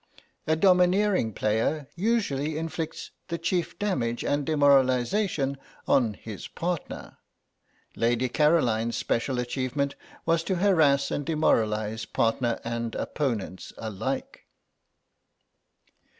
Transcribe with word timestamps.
A 0.47 0.55
domineering 0.55 1.31
player 1.31 1.87
usually 1.95 2.57
inflicts 2.57 3.11
the 3.27 3.37
chief 3.37 3.77
damage 3.77 4.23
and 4.25 4.43
demoralisation 4.43 5.57
on 5.87 6.15
his 6.15 6.47
partner; 6.47 7.19
Lady 7.95 8.27
Caroline's 8.27 8.97
special 8.97 9.37
achievement 9.37 9.93
was 10.25 10.43
to 10.45 10.55
harass 10.55 11.11
and 11.11 11.23
demoralise 11.23 12.05
partner 12.05 12.59
and 12.63 12.95
opponents 12.95 13.73
alike. 13.77 14.47